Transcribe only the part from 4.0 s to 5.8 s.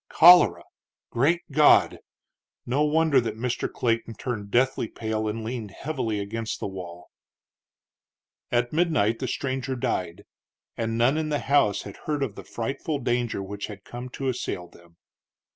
turned deathly pale and leaned